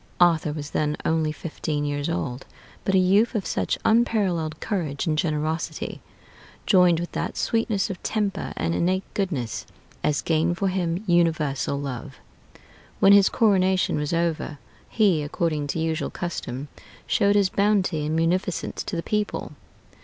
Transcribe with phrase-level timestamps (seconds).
[0.19, 2.47] Arthur was then only fifteen years old,
[2.83, 6.01] but a youth of such unparalleled courage and generosity,
[6.65, 9.63] joined with that sweetness of temper and innate goodness,
[10.03, 12.17] as gained for him universal love.
[12.99, 14.57] When his coronation was over,
[14.89, 16.67] he, according to usual custom,
[17.05, 19.51] showed his bounty and munificence to the people.